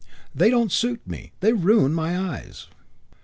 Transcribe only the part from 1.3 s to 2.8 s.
They ruin my eyes."